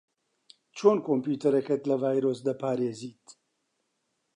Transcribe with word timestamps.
چۆن 0.77 0.97
کۆمپیوتەرەکەت 1.07 1.81
لە 1.89 1.95
ڤایرۆس 2.01 2.39
دەپارێزیت؟ 2.47 3.25